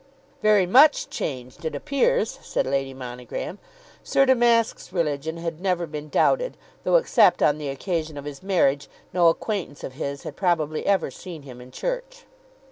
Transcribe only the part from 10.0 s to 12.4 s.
had probably ever seen him in church.